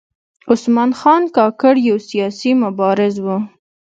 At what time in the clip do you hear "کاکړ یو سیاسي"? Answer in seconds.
1.35-2.51